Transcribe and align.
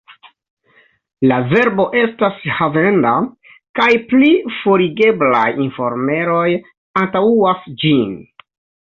La 1.31 1.35
verbo 1.49 1.83
estas 2.03 2.39
havenda, 2.59 3.11
kaj 3.79 3.89
pli 4.13 4.29
forigeblaj 4.55 5.43
informeroj 5.65 6.47
antaŭas 7.03 7.69
ĝin. 7.85 8.17